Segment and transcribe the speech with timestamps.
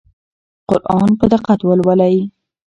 [0.69, 2.15] قرآن په دقت ولولئ.